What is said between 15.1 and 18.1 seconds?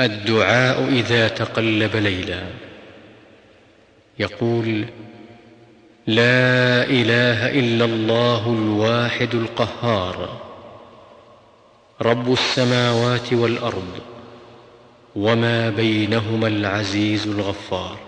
وما بينهما العزيز الغفار.